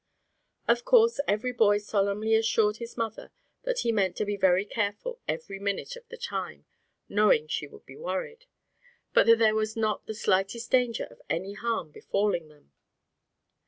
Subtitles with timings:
[0.67, 3.31] Of course every boy solemnly assured his mother
[3.65, 6.65] that he meant to be very careful every minute of the time,
[7.07, 8.47] knowing she would be worried;
[9.13, 12.71] but that there was not the slightest danger of any harm befalling them.